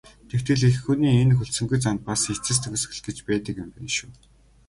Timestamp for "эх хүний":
0.69-1.13